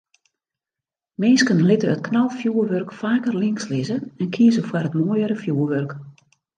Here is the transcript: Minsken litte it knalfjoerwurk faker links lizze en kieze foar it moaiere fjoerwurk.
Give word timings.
Minsken 1.23 1.59
litte 1.67 1.87
it 1.97 2.03
knalfjoerwurk 2.09 2.91
faker 3.03 3.35
links 3.41 3.65
lizze 3.75 3.97
en 4.21 4.29
kieze 4.37 4.63
foar 4.69 4.87
it 4.91 4.95
moaiere 5.01 5.37
fjoerwurk. 5.43 5.91